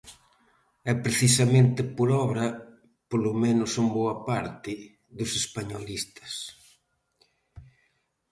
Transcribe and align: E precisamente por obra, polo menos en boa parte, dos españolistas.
E 0.91 0.93
precisamente 1.05 1.81
por 1.95 2.09
obra, 2.25 2.45
polo 3.09 3.31
menos 3.43 3.71
en 3.81 3.85
boa 3.97 4.15
parte, 4.29 4.71
dos 5.17 5.31
españolistas. 5.41 6.31